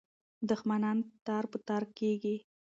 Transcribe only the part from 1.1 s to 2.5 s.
تار په تار کېږي.